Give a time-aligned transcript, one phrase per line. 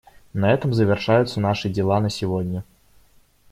[0.33, 2.63] На этом завершаются наши дела на сегодня.